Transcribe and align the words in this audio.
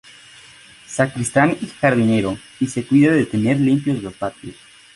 Sacristán 0.87 1.55
y 1.61 1.67
jardinero 1.67 2.35
y 2.59 2.65
se 2.65 2.87
cuida 2.87 3.11
de 3.11 3.27
tener 3.27 3.59
limpios 3.59 4.01
los 4.01 4.15
patios. 4.15 4.55